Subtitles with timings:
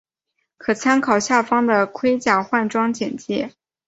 [0.57, 3.51] 可参考下方的盔甲换装简介。